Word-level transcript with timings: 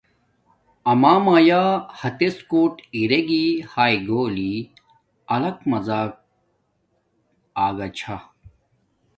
اما 0.91 1.13
ماݵ 1.25 1.49
ہاتڎ 1.99 2.35
کوٹ 2.49 2.73
ارین 2.95 3.27
ہاݵ 3.71 3.95
گولی 4.07 4.53
الگ 5.33 5.57
مزہک 5.69 6.11
اگا 7.65 7.87
چھا 7.97 8.15